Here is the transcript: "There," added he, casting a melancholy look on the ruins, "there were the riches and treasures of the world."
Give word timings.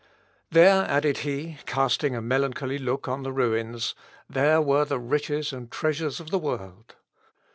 "There," 0.49 0.85
added 0.89 1.19
he, 1.19 1.59
casting 1.67 2.15
a 2.15 2.23
melancholy 2.23 2.79
look 2.79 3.07
on 3.07 3.21
the 3.21 3.31
ruins, 3.31 3.93
"there 4.27 4.59
were 4.59 4.83
the 4.83 4.97
riches 4.97 5.53
and 5.53 5.69
treasures 5.69 6.19
of 6.19 6.31
the 6.31 6.39
world." 6.39 6.95